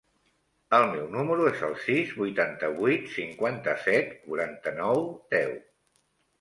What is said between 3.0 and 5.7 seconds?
cinquanta-set, quaranta-nou, deu.